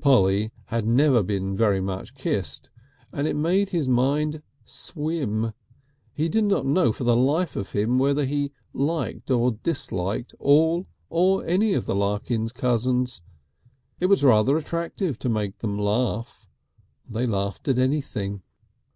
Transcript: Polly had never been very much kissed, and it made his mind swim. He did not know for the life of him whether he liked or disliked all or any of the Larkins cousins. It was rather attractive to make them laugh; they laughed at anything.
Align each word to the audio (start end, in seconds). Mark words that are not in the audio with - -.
Polly 0.00 0.52
had 0.66 0.86
never 0.86 1.24
been 1.24 1.56
very 1.56 1.80
much 1.80 2.14
kissed, 2.14 2.70
and 3.12 3.26
it 3.26 3.34
made 3.34 3.70
his 3.70 3.88
mind 3.88 4.42
swim. 4.64 5.52
He 6.14 6.28
did 6.28 6.44
not 6.44 6.64
know 6.64 6.92
for 6.92 7.02
the 7.02 7.16
life 7.16 7.56
of 7.56 7.72
him 7.72 7.98
whether 7.98 8.24
he 8.24 8.52
liked 8.72 9.28
or 9.28 9.50
disliked 9.64 10.36
all 10.38 10.86
or 11.10 11.44
any 11.44 11.74
of 11.74 11.86
the 11.86 11.96
Larkins 11.96 12.52
cousins. 12.52 13.22
It 13.98 14.06
was 14.06 14.22
rather 14.22 14.56
attractive 14.56 15.18
to 15.18 15.28
make 15.28 15.58
them 15.58 15.76
laugh; 15.76 16.46
they 17.10 17.26
laughed 17.26 17.66
at 17.66 17.80
anything. 17.80 18.42